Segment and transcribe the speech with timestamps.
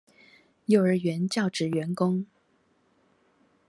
[0.65, 2.25] 幼兒園教職員工